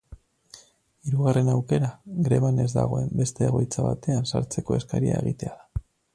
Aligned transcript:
Hirugarren 1.09 1.51
aukera, 1.55 1.89
greban 2.29 2.63
ez 2.65 2.65
dagoen 2.79 3.13
beste 3.21 3.47
egoitza 3.51 3.87
batean 3.91 4.27
sartzeko 4.35 4.81
eskaria 4.81 5.23
egitea 5.25 5.55
da. 5.63 5.89